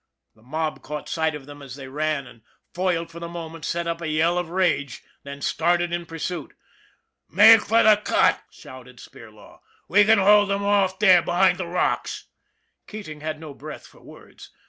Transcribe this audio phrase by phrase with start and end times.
[0.33, 2.41] The mob caught sight of them as they ran and,
[2.73, 6.55] foiled for the moment, sent up a yell of rage then started in pursuit."
[7.29, 12.25] Make for the cut," shouted Spirlaw." We can hold them off there behind the rocks."
[12.87, 14.49] Keating had no breath for words.